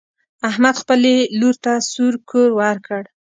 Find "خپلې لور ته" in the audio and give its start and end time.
0.81-1.73